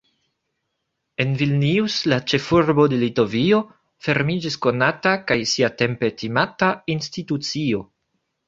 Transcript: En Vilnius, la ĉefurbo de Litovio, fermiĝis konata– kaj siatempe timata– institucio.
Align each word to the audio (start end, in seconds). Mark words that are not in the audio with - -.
En 1.25 1.35
Vilnius, 1.41 1.97
la 2.13 2.17
ĉefurbo 2.33 2.87
de 2.93 2.99
Litovio, 3.03 3.59
fermiĝis 4.07 4.57
konata– 4.67 5.15
kaj 5.33 5.39
siatempe 5.55 6.13
timata– 6.23 6.75
institucio. 6.97 7.85